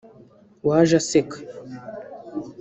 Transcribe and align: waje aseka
waje 0.67 0.93
aseka 1.01 1.37